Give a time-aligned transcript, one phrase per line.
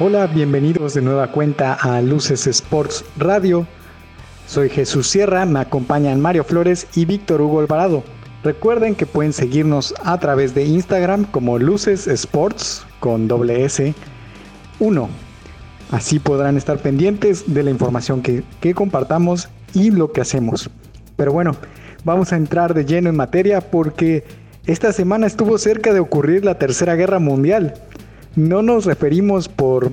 [0.00, 3.66] Hola, bienvenidos de nueva cuenta a Luces Sports Radio.
[4.46, 8.04] Soy Jesús Sierra, me acompañan Mario Flores y Víctor Hugo Alvarado.
[8.44, 13.92] Recuerden que pueden seguirnos a través de Instagram como Luces Sports con doble S
[14.78, 15.08] 1.
[15.90, 20.70] Así podrán estar pendientes de la información que, que compartamos y lo que hacemos.
[21.16, 21.56] Pero bueno,
[22.04, 24.22] vamos a entrar de lleno en materia porque
[24.64, 27.74] esta semana estuvo cerca de ocurrir la Tercera Guerra Mundial
[28.36, 29.92] no nos referimos por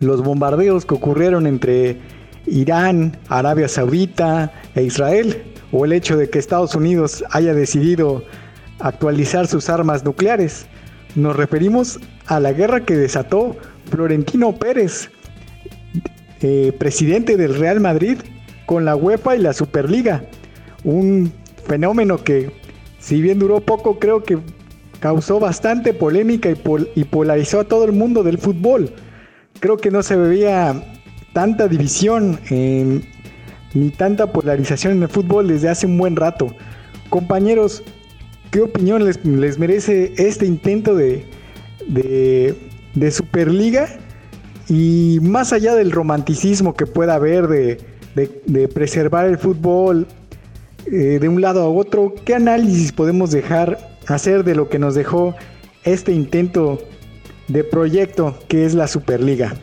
[0.00, 1.98] los bombardeos que ocurrieron entre
[2.46, 8.22] Irán, Arabia Saudita e Israel, o el hecho de que Estados Unidos haya decidido
[8.80, 10.66] actualizar sus armas nucleares.
[11.14, 13.56] Nos referimos a la guerra que desató
[13.90, 15.10] Florentino Pérez,
[16.42, 18.18] eh, presidente del Real Madrid,
[18.66, 20.24] con la UEFA y la Superliga.
[20.82, 21.32] Un
[21.66, 22.50] fenómeno que,
[22.98, 24.38] si bien duró poco, creo que
[25.04, 28.90] causó bastante polémica y, polarizó a todo el mundo del fútbol.
[29.60, 30.82] Creo que no se veía
[31.34, 36.56] tanta división ni tanta polarización en el fútbol desde hace un buen rato.
[37.10, 37.82] Compañeros,
[38.50, 41.26] ¿qué opinión les, merece este intento de,
[41.86, 43.86] de, Superliga?
[44.70, 47.46] Y más allá del romanticismo que pueda haber
[48.14, 50.06] de, preservar el fútbol
[50.86, 54.94] eh, de un lado a otro, ¿qué análisis podemos dejar hacer de lo que nos
[54.94, 55.34] dejó
[55.84, 56.82] este intento
[57.48, 59.54] de proyecto que es la Superliga.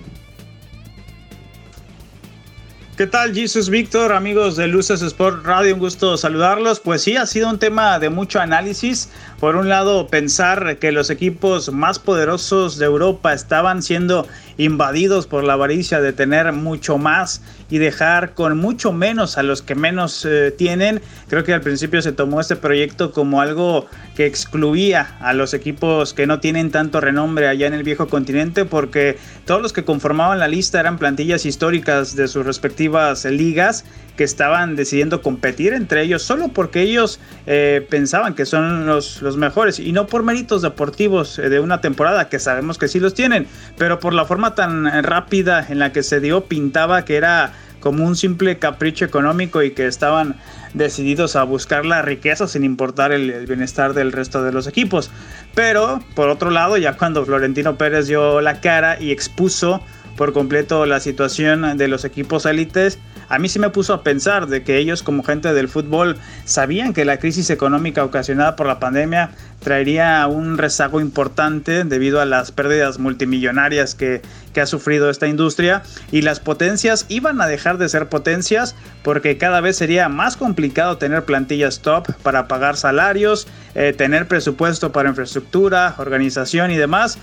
[3.01, 5.73] ¿Qué tal, Jesus Víctor, amigos de Luces Sport Radio?
[5.73, 6.79] Un gusto saludarlos.
[6.79, 9.09] Pues sí, ha sido un tema de mucho análisis.
[9.39, 15.43] Por un lado, pensar que los equipos más poderosos de Europa estaban siendo invadidos por
[15.43, 20.25] la avaricia de tener mucho más y dejar con mucho menos a los que menos
[20.25, 21.01] eh, tienen.
[21.27, 26.13] Creo que al principio se tomó este proyecto como algo que excluía a los equipos
[26.13, 30.37] que no tienen tanto renombre allá en el viejo continente porque todos los que conformaban
[30.37, 33.85] la lista eran plantillas históricas de sus respectivas ligas
[34.17, 39.37] que estaban decidiendo competir entre ellos solo porque ellos eh, pensaban que son los, los,
[39.37, 43.13] mejores y no por méritos deportivos eh, de una temporada que sabemos que sí los
[43.13, 43.47] tienen,
[43.77, 48.05] pero por la forma tan rápida en la que se dio pintaba que era como
[48.05, 50.37] un simple capricho económico y que estaban
[50.73, 55.11] decididos a buscar la riqueza sin importar el, bienestar del resto de los equipos.
[55.53, 59.83] Pero por otro lado, ya cuando Florentino Pérez dio la cara y expuso
[60.15, 62.99] por completo la situación de los equipos élites,
[63.31, 66.91] a mí sí me puso a pensar de que ellos como gente del fútbol sabían
[66.91, 69.31] que la crisis económica ocasionada por la pandemia
[69.61, 74.21] traería un rezago importante debido a las pérdidas multimillonarias que,
[74.61, 75.81] ha sufrido esta industria
[76.11, 80.97] y las potencias iban a dejar de ser potencias porque cada vez sería más complicado
[80.97, 87.17] tener plantillas top para pagar salarios, eh, tener presupuesto para infraestructura, organización y demás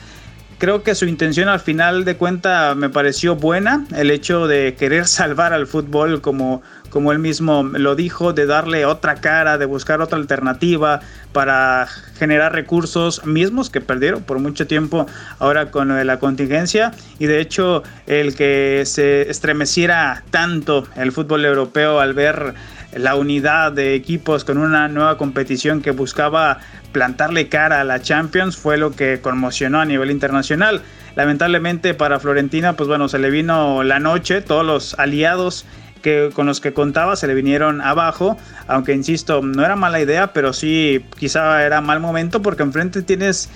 [0.59, 5.07] Creo que su intención al final de cuenta me pareció buena, el hecho de querer
[5.07, 10.01] salvar al fútbol como, como él mismo lo dijo, de darle otra cara, de buscar
[10.01, 11.01] otra alternativa
[11.33, 11.87] para
[12.19, 15.07] generar recursos mismos que perdieron por mucho tiempo
[15.39, 16.93] ahora con la contingencia.
[17.21, 22.55] Y de hecho el que se estremeciera tanto el fútbol europeo al ver
[22.93, 26.59] la unidad de equipos con una nueva competición que buscaba
[26.93, 30.83] plantarle cara a la Champions fue lo que conmocionó a nivel internacional.
[31.17, 35.67] Lamentablemente para Florentina, pues bueno, se le vino la noche, todos los aliados
[36.03, 40.33] que, con los que contaba se le vinieron abajo, aunque insisto, no era mala idea,
[40.33, 43.51] pero sí quizá era mal momento porque enfrente tienes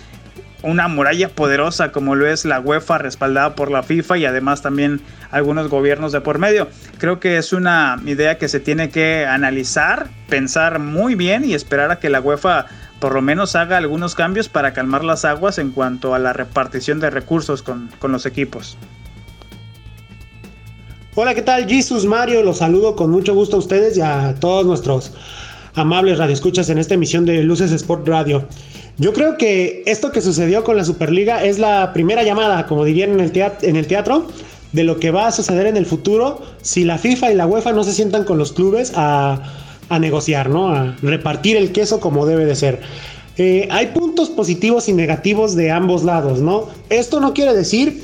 [0.62, 5.00] una muralla poderosa como lo es la UEFA respaldada por la FIFA y además también
[5.30, 6.68] algunos gobiernos de por medio.
[6.98, 11.90] Creo que es una idea que se tiene que analizar, pensar muy bien y esperar
[11.90, 12.66] a que la UEFA
[13.02, 17.00] por lo menos haga algunos cambios para calmar las aguas en cuanto a la repartición
[17.00, 18.76] de recursos con, los equipos.
[21.16, 21.68] Hola, ¿qué tal?
[21.68, 25.12] Jesus Mario, los saludo con mucho gusto a ustedes y a todos nuestros
[25.74, 28.46] amables radioescuchas en esta emisión de Luces Sport Radio.
[28.98, 33.12] Yo creo que esto que sucedió con la Superliga es la primera llamada, como dirían
[33.12, 33.20] en
[33.76, 34.28] el, teatro,
[34.72, 37.72] de lo que va a suceder en el futuro si la FIFA y la UEFA
[37.72, 39.40] no se sientan con los clubes a
[39.92, 40.68] a negociar, ¿no?
[40.68, 42.80] A repartir el queso como debe de ser.
[43.36, 46.68] Eh, hay puntos positivos y negativos de ambos lados, ¿no?
[46.88, 48.02] Esto no quiere decir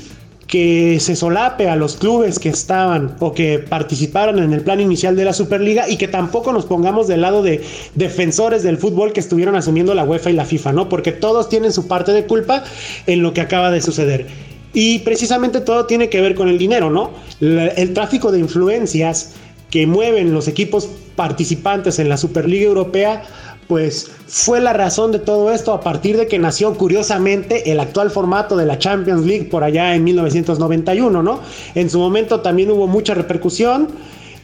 [0.49, 5.15] que se solape a los clubes que estaban o que participaron en el plan inicial
[5.15, 7.63] de la Superliga y que tampoco nos pongamos del lado de
[7.93, 10.89] defensores del fútbol que estuvieron asumiendo la UEFA y la FIFA, ¿no?
[10.89, 12.63] Porque todos tienen su parte de culpa
[13.05, 14.25] en lo que acaba de suceder.
[14.73, 17.11] Y precisamente todo tiene que ver con el dinero, ¿no?
[17.41, 19.33] el tráfico de influencias
[19.69, 23.23] que mueven los equipos participantes en la Superliga Europea
[23.69, 28.09] pues fue la razón de todo esto a partir de que nació curiosamente el actual
[28.09, 31.39] formato de la Champions League por allá en 1991, ¿no?
[31.75, 33.87] En su momento también hubo mucha repercusión.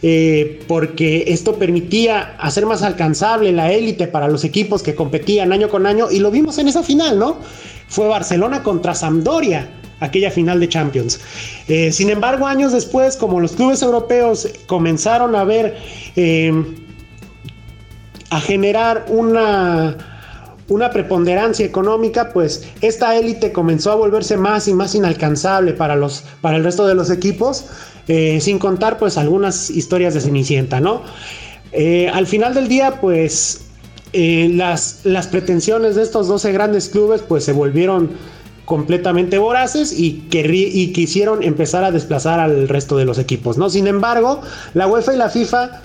[0.03, 5.69] Eh, porque esto permitía hacer más alcanzable la élite para los equipos que competían año
[5.69, 7.37] con año y lo vimos en esa final, ¿no?
[7.87, 9.67] Fue Barcelona contra Sampdoria,
[10.01, 11.19] aquella final de Champions.
[11.67, 15.77] Eh, sin embargo, años después, como los clubes europeos comenzaron a ver,
[16.15, 16.53] eh,
[18.29, 19.95] a generar una,
[20.67, 26.23] una preponderancia económica, pues esta élite comenzó a volverse más y más inalcanzable para, los,
[26.41, 27.65] para el resto de los equipos,
[28.07, 31.01] eh, sin contar pues algunas historias de Cenicienta, ¿no?
[32.13, 33.65] al final del día, pues
[34.13, 38.11] las, las pretensiones de estos 12 grandes clubes pues se volvieron
[38.65, 43.69] completamente voraces y, y quisieron empezar a desplazar al resto de los equipos, ¿no?
[43.69, 44.41] Sin embargo,
[44.73, 45.81] la UEFA y la FIFA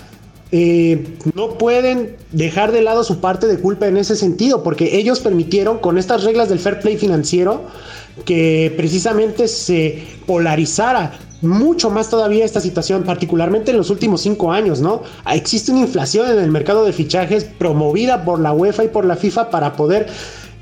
[0.51, 5.19] eh, no pueden dejar de lado su parte de culpa en ese sentido, porque ellos
[5.21, 7.63] permitieron con estas reglas del fair play financiero
[8.25, 14.81] que precisamente se polarizara mucho más todavía esta situación, particularmente en los últimos cinco años,
[14.81, 15.03] ¿no?
[15.31, 19.15] Existe una inflación en el mercado de fichajes promovida por la UEFA y por la
[19.15, 20.07] FIFA para poder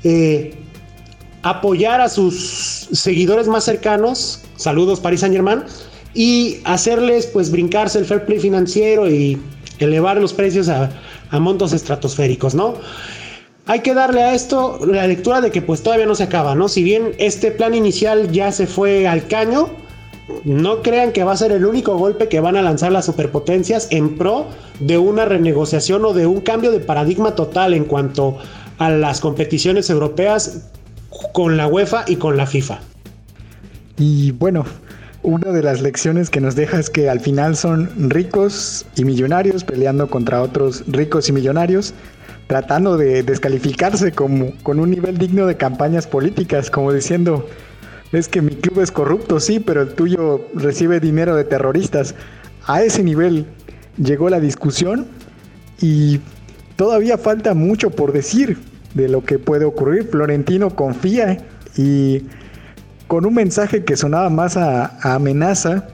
[0.04, 0.54] eh,
[1.42, 5.62] apoyar a sus seguidores más cercanos, saludos Paris Saint Germain,
[6.14, 9.40] y hacerles pues brincarse el fair play financiero y
[9.80, 10.90] elevar los precios a,
[11.32, 12.74] montos estratosféricos, ¿no?
[13.66, 16.68] Hay que darle a esto la lectura de que pues todavía no se acaba, ¿no?
[16.68, 19.70] Si bien este plan inicial ya se fue al caño,
[20.44, 23.88] no crean que va a ser el único golpe que van a lanzar las superpotencias
[23.90, 24.46] en pro
[24.80, 28.38] de una renegociación o de un cambio de paradigma total en cuanto
[28.78, 30.70] a las competiciones europeas
[31.32, 32.80] con la UEFA y con la FIFA.
[33.98, 34.64] Y bueno,
[35.22, 39.64] una de las lecciones que nos deja es que al final son ricos y millonarios
[39.64, 41.92] peleando contra otros ricos y millonarios,
[42.46, 47.46] tratando de descalificarse como, con un nivel digno de campañas políticas, como diciendo,
[48.12, 52.14] es que mi club es corrupto, sí, pero el tuyo recibe dinero de terroristas.
[52.66, 53.46] A ese nivel
[54.02, 55.06] llegó la discusión
[55.80, 56.20] y
[56.76, 58.58] todavía falta mucho por decir
[58.94, 60.08] de lo que puede ocurrir.
[60.08, 61.38] Florentino confía
[61.76, 62.22] y
[63.10, 65.88] con un mensaje que sonaba más a, amenaza,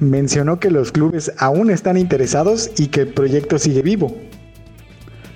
[0.00, 4.16] mencionó que los clubes aún están interesados y que el proyecto sigue vivo.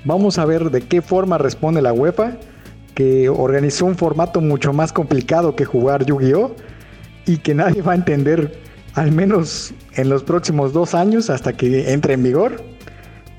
[0.05, 2.39] Vamos a ver de qué forma responde la UEFA,
[2.97, 6.57] que organizó un formato mucho más complicado que jugar Yu-Gi-Oh!
[7.27, 8.59] y que nadie va a entender,
[8.95, 12.61] al menos en los próximos dos años hasta que entre en vigor.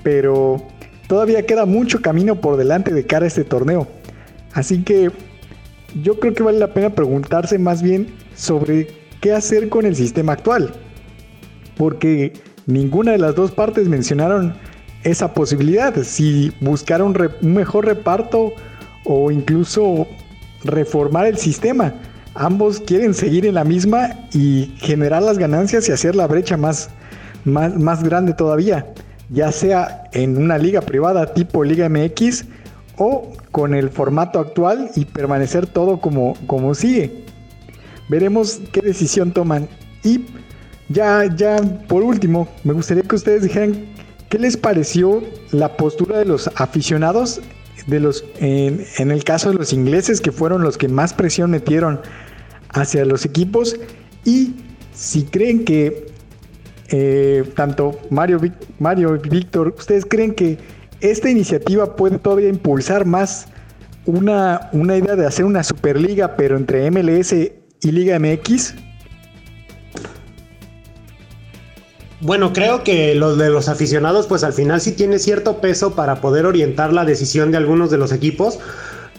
[0.02, 0.66] Pero
[1.08, 3.86] todavía queda mucho camino por delante de cara a este torneo.
[4.54, 5.12] Así que
[6.02, 8.88] yo creo que vale la pena preguntarse más bien sobre
[9.20, 10.72] qué hacer con el sistema actual.
[11.76, 12.32] Porque
[12.66, 14.54] ninguna de las dos partes mencionaron
[15.02, 15.94] esa posibilidad.
[16.02, 18.52] Si buscar un, mejor reparto
[19.04, 20.06] o incluso
[20.64, 21.94] reformar el sistema.
[22.34, 26.90] Ambos quieren seguir en la misma y generar las ganancias y hacer la brecha más,
[27.44, 28.86] más, más grande todavía.
[29.30, 32.44] Ya sea en una liga privada tipo Liga MX
[33.02, 37.24] o con el formato actual y permanecer todo como, como sigue.
[38.10, 39.66] Veremos qué decisión toman.
[40.04, 40.26] Y
[40.90, 41.56] ya, ya
[41.88, 43.86] por último, me gustaría que ustedes dijeran
[44.28, 47.40] qué les pareció la postura de los aficionados,
[47.86, 52.02] de los, en, el caso de los ingleses, que fueron los que más presión metieron
[52.68, 53.76] hacia los equipos,
[54.26, 54.56] y
[54.92, 56.06] si creen que
[56.90, 58.40] eh, tanto Mario,
[58.78, 60.58] Mario y Víctor, ¿ustedes creen que
[61.00, 63.46] esta iniciativa puede todavía impulsar más
[64.06, 68.74] una, una idea de hacer una Superliga, pero entre MLS y Liga MX?
[72.22, 76.20] Bueno, creo que lo de los aficionados, pues al final sí tiene cierto peso para
[76.20, 78.58] poder orientar la decisión de algunos de los equipos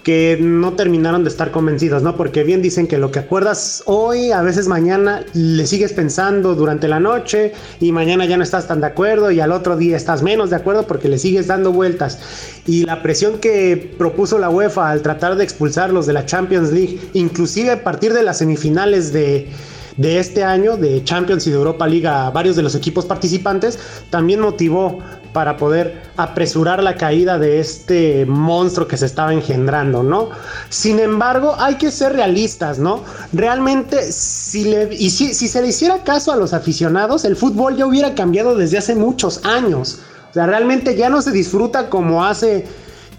[0.04, 2.16] que no terminaron de estar convencidos, ¿no?
[2.16, 6.88] Porque bien dicen que lo que acuerdas hoy, a veces mañana le sigues pensando durante
[6.88, 10.24] la noche y mañana ya no estás tan de acuerdo y al otro día estás
[10.24, 12.20] menos de acuerdo porque le sigues dando vueltas.
[12.66, 17.00] Y la presión que propuso la UEFA al tratar de expulsarlos de la Champions League,
[17.14, 19.50] inclusive a partir de las semifinales de,
[19.98, 23.78] de este año de Champions y de Europa League a varios de los equipos participantes,
[24.10, 25.00] también motivó
[25.34, 30.30] para poder apresurar la caída de este monstruo que se estaba engendrando, ¿no?
[30.70, 33.04] Sin embargo, hay que ser realistas, ¿no?
[33.32, 37.86] Realmente, si, le, y si, se le hiciera caso a los aficionados, el fútbol ya
[37.86, 40.00] hubiera cambiado desde hace muchos años.
[40.30, 42.66] O sea, realmente ya no se disfruta como hace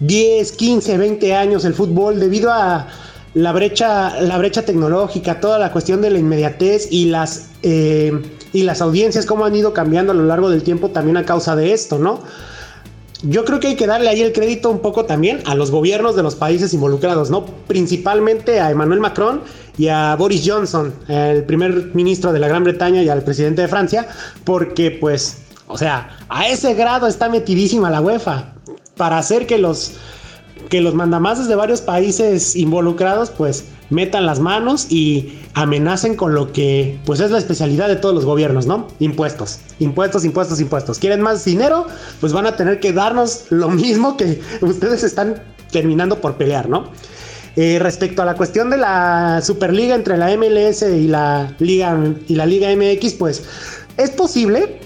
[0.01, 2.89] 10, 15, 20 años el fútbol debido a
[3.35, 8.13] la brecha, la brecha tecnológica, toda la cuestión de la inmediatez y las, eh,
[8.53, 11.57] y las audiencias, cómo han ido cambiando a lo largo del tiempo también a causa
[11.57, 12.21] de esto, ¿no?
[13.23, 16.17] yo creo que hay que darle ahí el crédito un poco también a los gobiernos
[16.17, 17.47] de los países involucrados, ¿no?
[17.47, 19.43] Principalmente a Emmanuel Macron
[19.79, 23.69] y a Boris Johnson, el primer ministro de la Gran Bretaña y al presidente de
[23.69, 24.09] Francia,
[24.45, 28.55] porque pues, o sea, a ese grado está metidísima la UEFA
[28.97, 29.93] para hacer que los
[30.69, 36.53] que los mandamases de varios países involucrados pues metan las manos y amenacen con lo
[36.53, 38.89] que pues es la especialidad de todos los gobiernos, ¿no?
[38.99, 40.99] Impuestos, impuestos, impuestos, impuestos.
[40.99, 41.87] ¿Quieren más dinero?
[42.21, 46.91] Pues van a tener que darnos lo mismo que ustedes están terminando por pelear, ¿no?
[47.55, 52.35] Eh, respecto a la cuestión de la Superliga entre la MLS y la Liga y
[52.35, 53.45] la Liga MX, pues
[53.99, 54.81] es posible,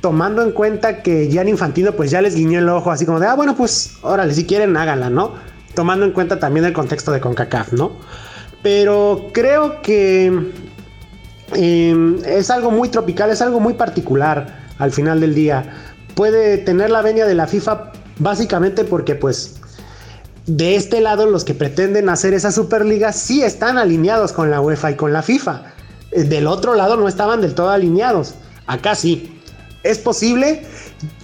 [0.00, 3.28] tomando en cuenta que Gian Infantino pues ya les guiñó el ojo así como de,
[3.28, 5.34] ah, bueno, pues órale, si quieren háganla, ¿no?
[5.74, 7.92] Tomando en cuenta también el contexto de CONCACAF, ¿no?
[8.62, 10.52] Pero creo que
[11.54, 15.64] em, es algo muy tropical, es algo muy particular al final del día.
[16.14, 19.56] Puede tener la venia de la FIFA básicamente porque pues
[20.46, 24.92] de este lado los que pretenden hacer esa Superliga sí están alineados con la UEFA
[24.92, 25.62] y con la FIFA.
[26.10, 28.34] Eh, del otro lado no estaban del todo alineados.
[28.66, 29.34] Acá sí.
[29.84, 30.64] Es posible,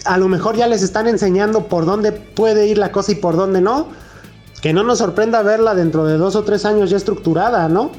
[0.04, 3.36] a lo mejor ya les están enseñando por dónde puede ir la cosa y por
[3.36, 3.88] dónde no
[4.64, 7.90] que no nos sorprenda verla dentro de dos o tres años ya estructurada, ¿no?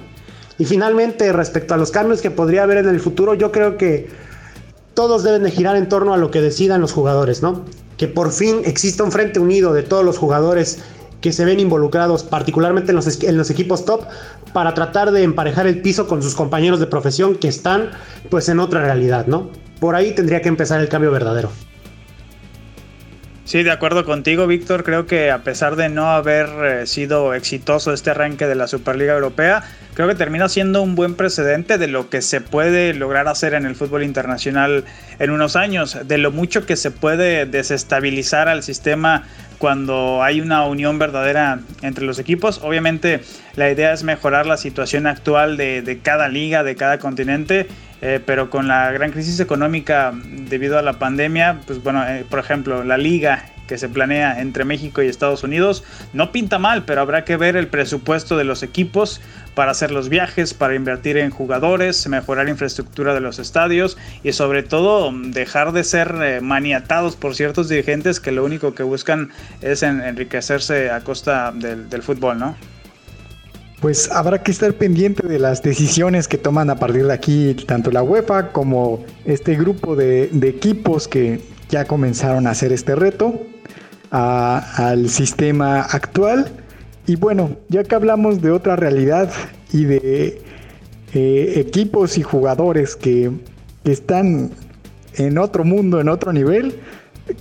[0.58, 4.10] Y finalmente, respecto a los cambios que podría haber en el futuro, yo creo que
[4.96, 7.64] todos deben de girar en torno a lo que decidan los jugadores, ¿no?
[7.98, 10.80] Que por fin exista un frente unido de todos los jugadores
[11.22, 14.02] que se ven involucrados, particularmente en los, en los equipos top,
[14.52, 17.92] para tratar de emparejar el piso con sus compañeros de profesión que están
[18.32, 19.52] pues en otra realidad, ¿no?
[19.80, 21.52] Por ahí tendría que empezar el cambio verdadero.
[23.46, 24.84] Sí, de acuerdo contigo, Víctor.
[24.84, 29.14] Creo que a pesar de no haber eh, sido exitoso este arranque de la Superliga
[29.14, 33.54] Europea, creo que termina siendo un buen precedente de lo que se puede lograr hacer
[33.54, 34.84] en el fútbol internacional
[35.20, 40.66] en unos años, de lo mucho que se puede desestabilizar al sistema cuando hay una
[40.66, 42.62] unión verdadera entre los equipos.
[42.64, 43.22] Obviamente
[43.56, 47.68] la idea es mejorar la situación actual de, cada liga, de cada continente,
[48.02, 52.40] eh, pero con la gran crisis económica debido a la pandemia, pues bueno, eh, por
[52.40, 57.02] ejemplo, la liga que se planea entre México y Estados Unidos no pinta mal, pero
[57.02, 59.22] habrá que ver el presupuesto de los equipos
[59.54, 64.64] para hacer los viajes, para invertir en jugadores, mejorar infraestructura de los estadios y sobre
[64.64, 69.32] todo dejar de ser eh, maniatados por ciertos dirigentes que lo único que buscan
[69.62, 72.56] es enriquecerse a costa del, del fútbol, ¿no?
[73.86, 77.92] pues habrá que estar pendiente de las decisiones que toman a partir de aquí tanto
[77.92, 83.46] la UEFA como este grupo de, equipos que ya comenzaron a hacer este reto
[84.16, 86.48] al sistema actual.
[87.06, 89.32] Y bueno, ya que hablamos de otra realidad
[89.74, 90.42] y de
[91.14, 93.32] eh, equipos y jugadores que,
[93.84, 94.50] están
[95.14, 96.74] en otro mundo, en otro nivel,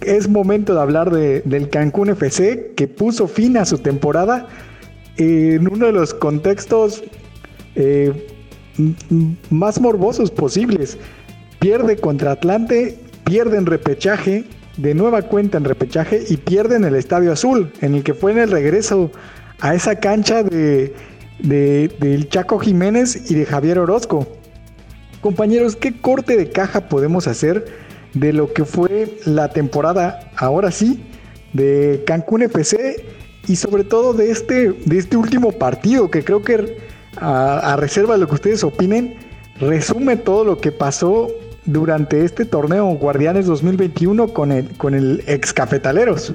[0.02, 4.46] es momento de hablar del Cancún FC que puso fin a su temporada
[5.16, 7.02] en uno de los contextos
[7.76, 8.26] eh,
[9.48, 10.98] más morbosos posibles.
[11.60, 14.44] Pierde contra Atlante, pierde en repechaje,
[14.76, 18.32] de nueva cuenta en repechaje y pierde en el Estadio Azul, en el que fue
[18.32, 19.10] en el regreso
[19.60, 20.94] a esa cancha de,
[21.40, 24.26] del Chaco Jiménez y de Javier Orozco.
[25.20, 27.64] Compañeros, ¿qué corte de caja podemos hacer
[28.14, 31.04] de lo que fue la temporada, ahora sí,
[31.52, 33.04] de Cancún FC
[33.46, 36.78] y sobre todo de este, de este último partido, que creo que
[37.16, 39.16] a, reserva de lo que ustedes opinen,
[39.60, 41.28] resume todo lo que pasó
[41.66, 46.32] durante este torneo Guardianes 2021 con el, con el ex Cafetaleros.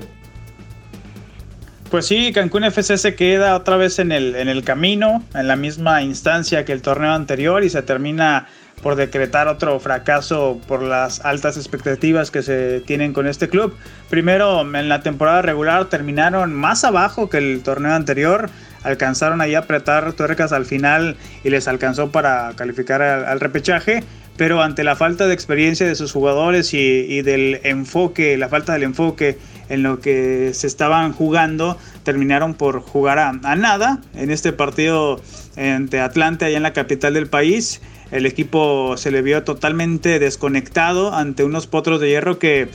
[1.90, 5.56] Pues sí, Cancún FC se queda otra vez en el, en el camino, en la
[5.56, 8.48] misma instancia que el torneo anterior y se termina
[8.82, 13.76] por decretar otro fracaso por las altas expectativas que se tienen con este club.
[14.10, 18.50] Primero, en la temporada regular terminaron más abajo que el torneo anterior,
[18.84, 24.04] alcanzaron ahí a apretar tuercas al final y les alcanzó para calificar al, repechaje,
[24.40, 28.84] pero ante la falta de experiencia de sus jugadores y, del enfoque, la falta del
[28.84, 34.54] enfoque en lo que se estaban jugando, terminaron por jugar a, a nada en este
[34.54, 35.20] partido
[35.58, 37.82] ante Atlante, allá en la capital del país.
[38.12, 42.70] El equipo se le vio totalmente desconectado ante unos potros de hierro que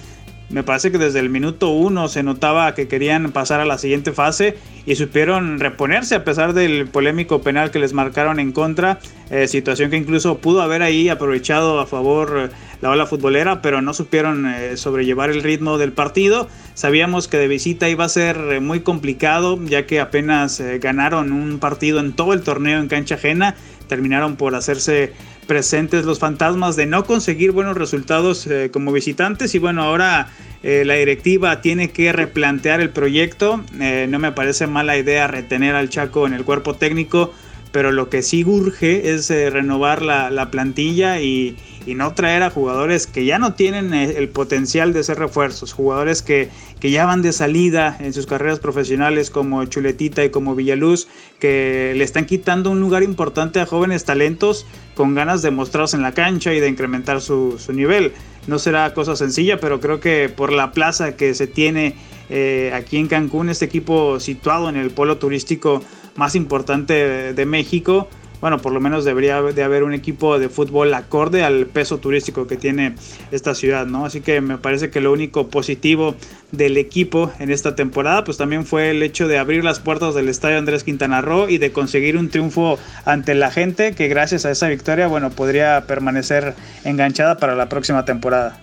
[0.51, 4.13] me parece que desde el minuto uno se notaba que querían pasar a la siguiente
[4.13, 8.99] fase y supieron reponerse a pesar del polémico penal que les marcaron en contra,
[9.31, 13.81] eh, situación que incluso pudo haber ahí aprovechado a favor eh, la ola futbolera, pero
[13.81, 16.49] no supieron eh, sobrellevar el ritmo del partido.
[16.75, 22.01] Sabíamos que de visita iba a ser muy complicado, ya que apenas ganaron un partido
[22.01, 23.55] en todo el torneo en cancha ajena
[23.89, 25.13] terminaron por hacerse
[25.45, 30.29] presentes los fantasmas de no conseguir buenos resultados eh, como visitantes y bueno, ahora
[30.63, 33.63] eh, la directiva tiene que replantear el proyecto.
[33.81, 37.33] Eh, no me parece mala idea retener al Chaco en el cuerpo técnico,
[37.73, 43.07] pero lo que sí urge es renovar la, plantilla y, y, no traer a jugadores
[43.07, 46.51] que ya no tienen el potencial de ser refuerzos, jugadores que
[46.85, 51.09] que ya van de salida en sus carreras profesionales como Chuletita y como Villaluz,
[51.41, 56.03] que le están quitando un lugar importante a jóvenes talentos con ganas de mostrarse en
[56.03, 58.13] la cancha y de incrementar su, nivel.
[58.49, 61.95] No será cosa sencilla, pero creo que por la plaza que se tiene
[62.29, 65.83] eh, aquí en Cancún, este equipo situado en el polo turístico
[66.17, 68.11] más importante de México,
[68.45, 72.47] bueno, por lo menos debería de haber un equipo de fútbol acorde al peso turístico
[72.47, 72.95] que tiene
[73.31, 74.05] esta ciudad, ¿no?
[74.05, 76.15] Así que me parece que lo único positivo
[76.53, 80.29] del equipo en esta temporada, pues también fue el hecho de abrir las puertas del
[80.29, 84.51] estadio Andrés Quintana Roo y de conseguir un triunfo ante la gente que gracias a
[84.51, 86.53] esa victoria, bueno, podría permanecer
[86.85, 88.61] enganchada para la próxima temporada.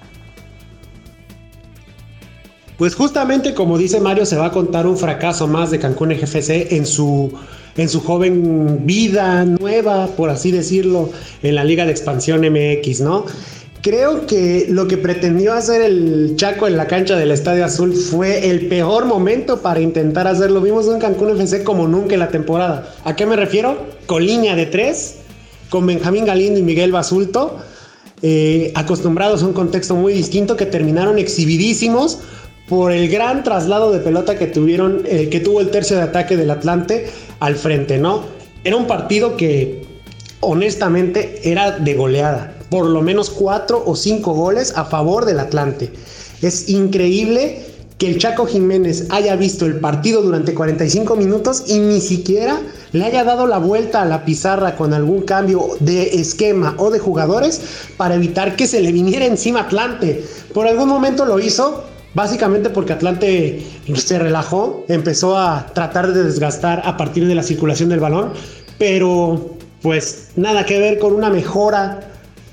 [2.77, 6.71] Pues justamente como dice Mario, se va a contar un fracaso más de Cancún GFC
[6.73, 7.33] en su
[7.77, 11.09] en su joven vida nueva, por así decirlo,
[11.43, 13.25] en la Liga de Expansión MX, ¿no?
[13.81, 18.51] Creo que lo que pretendió hacer el Chaco en la cancha del Estadio Azul fue
[18.51, 20.61] el peor momento para intentar hacerlo.
[20.61, 22.93] Vimos un Cancún FC como nunca en la temporada.
[23.05, 23.77] ¿A qué me refiero?
[24.05, 25.15] Con línea de tres,
[25.69, 27.57] con Benjamín Galindo y Miguel Basulto,
[28.21, 32.19] eh, acostumbrados a un contexto muy distinto que terminaron exhibidísimos
[32.71, 36.37] por el gran traslado de pelota que tuvieron, eh, que tuvo el tercio de ataque
[36.37, 37.05] del Atlante
[37.41, 38.23] al frente, ¿no?
[38.63, 39.85] Era un partido que
[40.39, 45.91] honestamente era de goleada, por lo menos cuatro o cinco goles a favor del Atlante.
[46.41, 47.61] Es increíble
[47.97, 52.61] que el Chaco Jiménez haya visto el partido durante 45 minutos y ni siquiera
[52.93, 56.99] le haya dado la vuelta a la pizarra con algún cambio de esquema o de
[56.99, 57.61] jugadores
[57.97, 60.25] para evitar que se le viniera encima Atlante.
[60.53, 63.63] Por algún momento lo hizo, Básicamente porque Atlante
[63.95, 68.33] se relajó, empezó a tratar de desgastar a partir de la circulación del balón,
[68.77, 72.01] pero pues nada que ver con una mejora,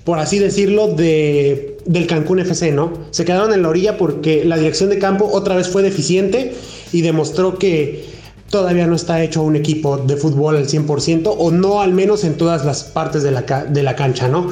[0.04, 2.92] por así decirlo, de, del Cancún FC, ¿no?
[3.10, 6.54] Se quedaron en la orilla porque la dirección de campo otra vez fue deficiente
[6.92, 8.06] y demostró que
[8.50, 12.34] todavía no está hecho un equipo de fútbol al 100% o no al menos en
[12.36, 14.48] todas las partes de la, de la cancha, ¿no?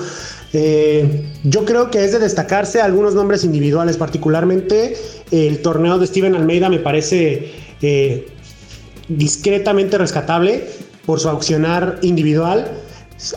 [0.53, 4.97] Eh, yo creo que es de destacarse algunos nombres individuales, particularmente
[5.31, 8.27] el torneo de Steven Almeida me parece eh,
[9.09, 10.65] discretamente rescatable
[11.05, 12.71] por su accionar individual,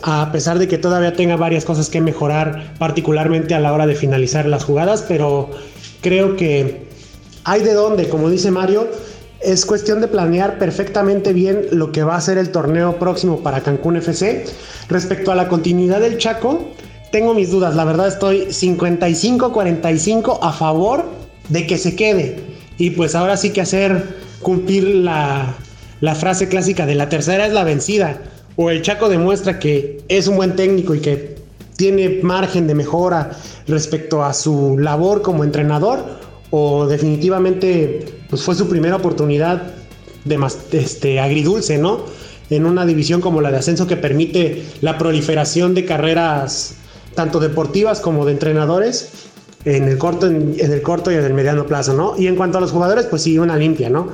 [0.02, 3.94] a pesar de que todavía tenga varias cosas que mejorar, particularmente a la hora de
[3.94, 5.50] finalizar las jugadas, pero
[6.00, 6.86] creo que
[7.44, 8.88] hay de dónde, como dice Mario,
[9.40, 13.62] es cuestión de planear perfectamente bien lo que va a ser el torneo próximo para
[13.62, 14.44] Cancún FC.
[14.88, 16.72] Respecto a la continuidad del Chaco,
[17.10, 17.74] tengo mis dudas.
[17.74, 21.04] La verdad estoy 55-45 a favor
[21.48, 22.38] de que se quede.
[22.78, 25.54] Y pues ahora sí que hacer cumplir la,
[26.00, 28.22] la frase clásica de la tercera es la vencida.
[28.56, 31.36] O el Chaco demuestra que es un buen técnico y que
[31.76, 33.30] tiene margen de mejora
[33.66, 36.04] respecto a su labor como entrenador.
[36.50, 39.74] O definitivamente pues fue su primera oportunidad
[40.24, 42.04] de más, este, agridulce, ¿no?
[42.50, 46.76] En una división como la de ascenso que permite la proliferación de carreras
[47.14, 49.30] tanto deportivas como de entrenadores
[49.64, 52.14] en el corto, en, el corto y en el mediano plazo, ¿no?
[52.18, 54.08] Y en cuanto a los jugadores, pues sí, una limpia, ¿no?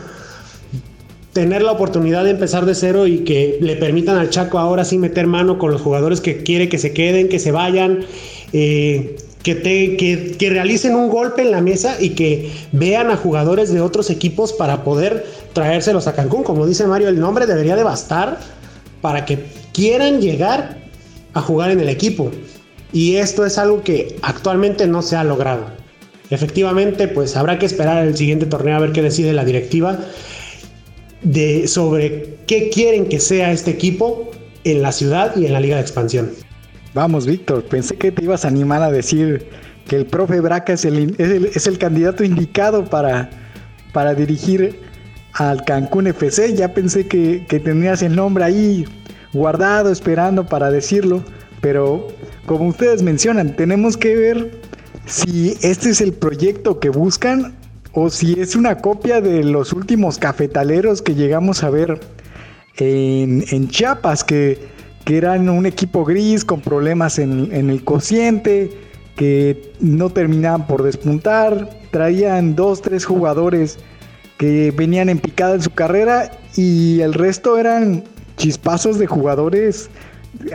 [1.33, 4.99] Tener la oportunidad de empezar de cero y que le permitan al Chaco ahora sí
[4.99, 8.07] meter mano con los jugadores que quiere que se queden, que se vayan,
[8.53, 13.17] eh, que, te, que, que, realicen un golpe en la mesa y que vean a
[13.17, 16.43] jugadores de otros equipos para poder traérselos a Cancún.
[16.43, 18.41] Como dice Mario, el nombre debería de bastar
[19.03, 20.79] para que quieran llegar
[21.35, 22.33] a jugar en el equipo.
[22.93, 25.67] Y esto es algo que actualmente no se ha logrado.
[26.31, 29.99] Efectivamente, pues habrá que esperar el siguiente torneo a ver qué decide la directiva
[31.23, 34.31] de, sobre qué quieren que sea este equipo
[34.65, 36.31] en la ciudad y en la liga de expansión.
[36.95, 39.47] Vamos, Víctor, pensé que te ibas a animar a decir
[39.87, 43.31] que el profe Braca es el, es el, candidato indicado para,
[43.93, 44.81] para dirigir
[45.35, 46.55] al Cancún FC.
[46.55, 48.85] Ya pensé que, que tenías el nombre ahí
[49.33, 51.23] guardado, esperando para decirlo,
[51.61, 52.09] pero
[52.47, 54.61] como ustedes mencionan, tenemos que ver
[55.07, 57.55] si este es el proyecto que buscan
[57.93, 62.01] o si es una copia de los últimos cafetaleros que llegamos a ver
[62.79, 68.71] en, Chiapas, que, eran un equipo gris con problemas en, en el cociente,
[69.15, 73.79] que no terminaban por despuntar, traían dos, tres jugadores
[74.37, 78.05] que venían en picada en su carrera y el resto eran
[78.37, 79.89] chispazos de jugadores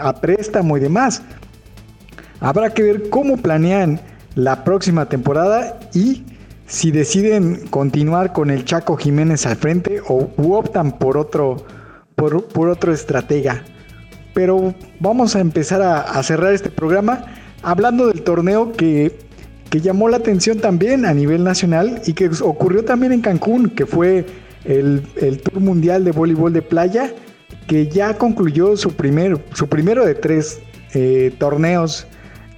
[0.02, 1.22] a préstamo y demás.
[2.40, 4.00] Habrá que ver cómo planean
[4.36, 6.24] la próxima temporada y
[6.66, 11.66] si deciden continuar con el Chaco Jiménez al frente o optan por otro,
[12.16, 13.64] por, por otro estratega.
[14.34, 17.26] Pero vamos a empezar a, cerrar este programa
[17.62, 19.20] hablando del torneo que,
[19.70, 23.86] que, llamó la atención también a nivel nacional y que ocurrió también en Cancún, que
[23.86, 24.26] fue
[24.66, 27.14] el, Tour Mundial de Voleibol de Playa,
[27.68, 30.60] que ya concluyó su, primer, su primero de tres
[30.94, 32.08] eh, torneos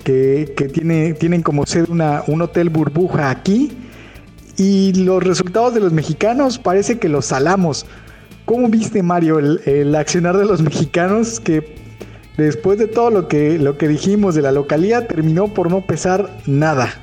[0.04, 3.72] que, tiene, tienen como sede una, un hotel burbuja aquí.
[4.58, 7.86] Y los resultados de los mexicanos parece que los salamos.
[8.46, 11.76] ¿Cómo viste, Mario, el, accionar de los mexicanos que
[12.38, 16.30] después de todo lo que, lo que dijimos de la localidad terminó por no pesar
[16.46, 17.03] nada?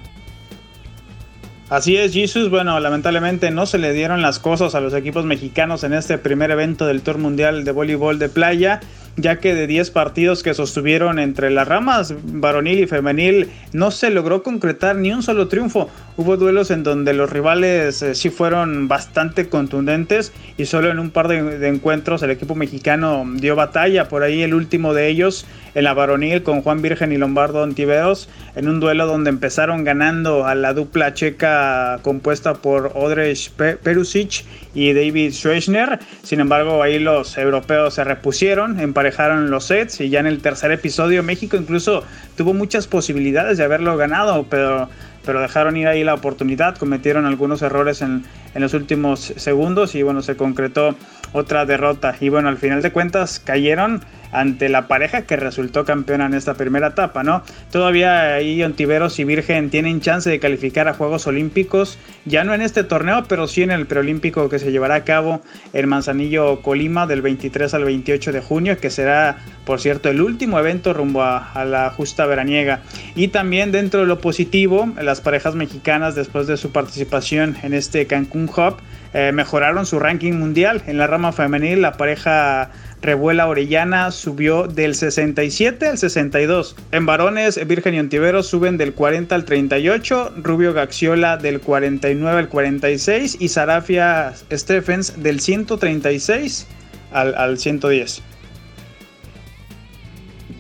[1.71, 2.51] Así es, Jesus.
[2.51, 6.51] Bueno, lamentablemente no se le dieron las cosas a los equipos mexicanos en este primer
[6.51, 8.81] evento del Tour Mundial de Voleibol de Playa
[9.21, 14.11] ya que de 10 partidos que sostuvieron entre las ramas varonil y femenil no se
[14.11, 15.89] logró concretar ni un solo triunfo.
[16.17, 21.11] Hubo duelos en donde los rivales eh, sí fueron bastante contundentes y solo en un
[21.11, 24.09] par de, encuentros el equipo mexicano dio batalla.
[24.09, 28.29] Por ahí el último de ellos en la varonil con Juan Virgen y Lombardo Antiveros
[28.57, 33.51] en un duelo donde empezaron ganando a la dupla checa compuesta por Odrej
[33.83, 36.01] Perusic y David Schwechner.
[36.23, 40.71] Sin embargo, ahí los europeos se repusieron, emparejaron los sets y ya en el tercer
[40.71, 42.05] episodio México incluso
[42.37, 44.89] tuvo muchas posibilidades de haberlo ganado, pero
[45.25, 50.03] pero dejaron ir ahí la oportunidad, cometieron algunos errores en, en, los últimos segundos y
[50.03, 50.97] bueno, se concretó
[51.35, 52.17] otra derrota.
[52.21, 54.01] Y bueno, al final de cuentas cayeron
[54.33, 57.43] ante la pareja que resultó campeona en esta primera etapa, ¿no?
[57.71, 62.63] Todavía ahí Ontiveros y Virgen tienen chance de calificar a Juegos Olímpicos, ya no en
[62.63, 67.07] este torneo, pero sí en el preolímpico que se llevará a cabo en Manzanillo, Colima,
[67.07, 71.65] del 23 al 28 de junio, que será, por cierto, el último evento rumbo a,
[71.65, 72.81] la justa veraniega.
[73.15, 78.07] Y también dentro de lo positivo, las parejas mexicanas, después de su participación en este
[78.07, 78.77] Cancún Hub,
[79.13, 80.83] eh, mejoraron su ranking mundial.
[80.87, 82.71] En la rama femenil, la pareja
[83.03, 86.77] Revuela Orellana subió del 67 al 62.
[86.93, 92.49] En varones, Virgen y Ontiveros suben del 40 al 38, Rubio Gaxiola del 49 al
[92.49, 96.67] 46 y Sarafia Stephens del 136
[97.13, 98.23] al, 110.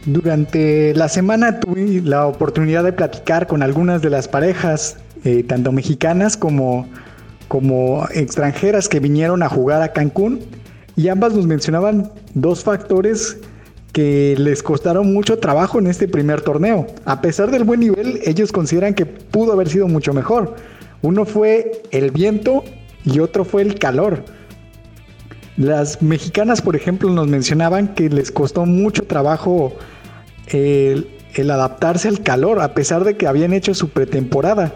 [0.06, 5.72] Durante la semana tuve la oportunidad de platicar con algunas de las parejas, eh, tanto
[5.72, 6.88] mexicanas como
[7.48, 10.38] como extranjeras que vinieron a jugar a Cancún
[11.00, 13.38] y ambas nos mencionaban dos factores
[13.92, 16.86] que les costaron mucho trabajo en este primer torneo.
[17.06, 20.56] A pesar del buen nivel, ellos consideran que pudo haber sido mucho mejor.
[21.00, 22.64] Uno fue el viento
[23.06, 24.24] y otro fue el calor.
[25.56, 29.72] Las mexicanas, por ejemplo, nos mencionaban que les costó mucho trabajo
[30.48, 34.74] el, el adaptarse al calor, a pesar de que habían hecho su pretemporada.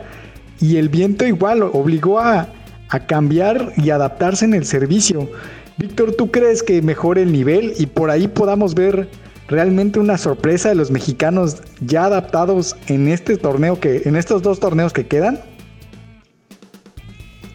[0.59, 2.49] Y el viento igual obligó a,
[2.89, 5.29] a cambiar y adaptarse en el servicio.
[5.77, 9.09] Víctor, ¿tú crees que mejore el nivel y por ahí podamos ver
[9.49, 14.61] realmente una sorpresa de los mexicanos ya adaptados en este torneo que en estos dos
[14.61, 15.41] torneos que quedan?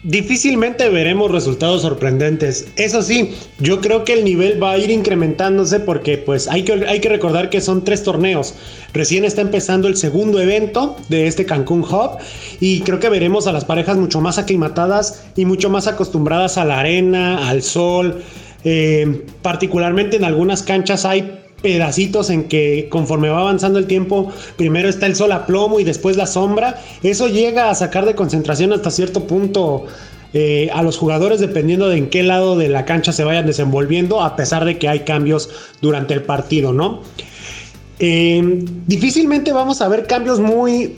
[0.02, 2.68] Difícilmente veremos resultados sorprendentes.
[2.76, 6.72] Eso sí, yo creo que el nivel va a ir incrementándose porque pues hay que,
[6.86, 8.54] hay que recordar que son tres torneos.
[8.92, 12.18] Recién está empezando el segundo evento de este Cancún Hub
[12.60, 16.64] y creo que veremos a las parejas mucho más aclimatadas y mucho más acostumbradas a
[16.64, 18.22] la arena, al sol.
[18.62, 24.88] Eh, particularmente en algunas canchas hay pedacitos en que conforme va avanzando el tiempo, primero
[24.88, 26.80] está el sol a plomo y después la sombra.
[27.02, 29.86] Eso llega a sacar de concentración hasta cierto punto
[30.32, 34.22] eh, a los jugadores dependiendo de en qué lado de la cancha se vayan desenvolviendo,
[34.22, 37.00] a pesar de que hay cambios durante el partido, ¿no?
[37.98, 40.96] Eh, difícilmente vamos a ver cambios muy,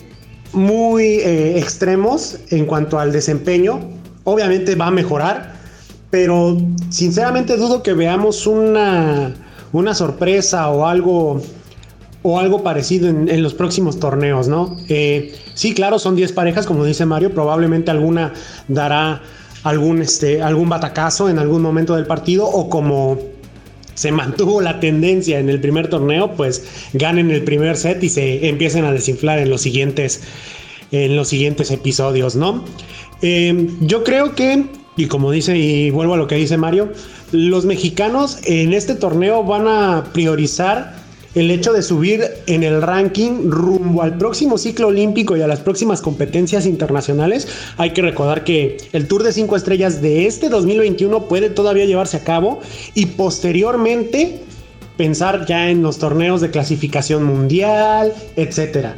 [0.52, 3.80] muy eh, extremos en cuanto al desempeño.
[4.24, 5.54] Obviamente va a mejorar,
[6.10, 6.58] pero
[6.90, 9.34] sinceramente dudo que veamos una
[9.72, 11.40] una sorpresa o algo
[12.22, 14.76] o algo parecido en, los próximos torneos, ¿no?
[14.88, 18.32] Eh, sí, claro, son 10 parejas, como dice Mario, probablemente alguna
[18.68, 19.22] dará
[19.64, 23.18] algún, este, algún batacazo en algún momento del partido o como
[23.94, 28.48] se mantuvo la tendencia en el primer torneo, pues ganen el primer set y se
[28.48, 30.22] empiecen a desinflar en los siguientes,
[30.92, 32.64] en los siguientes episodios, ¿no?
[33.20, 34.64] Eh, yo creo que,
[34.96, 36.92] y como dice, y vuelvo a lo que dice Mario,
[37.32, 41.02] los mexicanos en este torneo van a priorizar
[41.34, 45.60] el hecho de subir en el ranking rumbo al próximo ciclo olímpico y a las
[45.60, 47.48] próximas competencias internacionales.
[47.78, 52.18] Hay que recordar que el Tour de 5 estrellas de este 2021 puede todavía llevarse
[52.18, 52.60] a cabo
[52.94, 54.42] y posteriormente
[54.98, 58.96] pensar ya en los torneos de clasificación mundial, etcétera.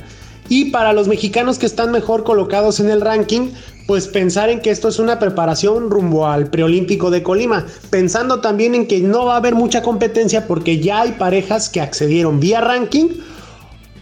[0.49, 3.51] Y para los mexicanos que están mejor colocados en el ranking,
[3.87, 8.75] pues pensar en que esto es una preparación rumbo al preolímpico de Colima, pensando también
[8.75, 12.61] en que no va a haber mucha competencia porque ya hay parejas que accedieron vía
[12.61, 13.09] ranking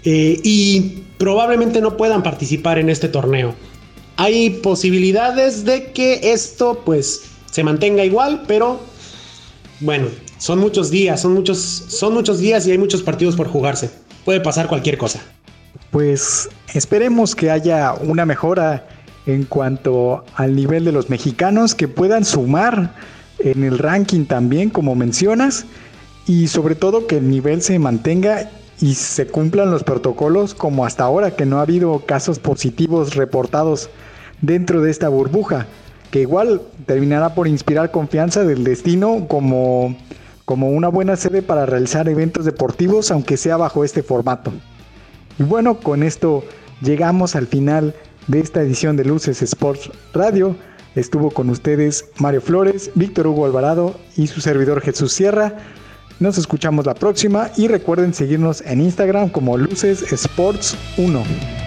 [0.04, 3.54] eh, y probablemente no puedan participar en este torneo.
[4.16, 8.80] Hay posibilidades de que esto pues se mantenga igual, pero
[9.80, 10.06] bueno,
[10.38, 13.90] son muchos días, son muchos, son muchos días y hay muchos partidos por jugarse.
[14.24, 15.20] Puede pasar cualquier cosa.
[15.90, 18.86] Pues esperemos que haya una mejora
[19.26, 22.94] en cuanto al nivel de los mexicanos que puedan sumar
[23.38, 25.66] en el ranking también, como mencionas,
[26.26, 31.04] y sobre todo que el nivel se mantenga y se cumplan los protocolos como hasta
[31.04, 33.90] ahora, que no ha habido casos positivos reportados
[34.40, 35.66] dentro de esta burbuja,
[36.10, 39.96] que igual terminará por inspirar confianza del destino como,
[40.44, 44.52] como una buena sede para realizar eventos deportivos, aunque sea bajo este formato.
[45.38, 46.44] Y bueno, con esto
[46.82, 47.94] llegamos al final
[48.26, 50.56] de esta edición de Luces Sports Radio.
[50.94, 55.56] Estuvo con ustedes Mario Flores, Víctor Hugo Alvarado y su servidor Jesús Sierra.
[56.20, 61.61] Nos escuchamos la próxima y recuerden seguirnos en Instagram como Luces Sports 1.